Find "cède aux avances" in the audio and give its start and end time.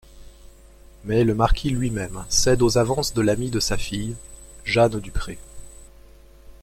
2.27-3.13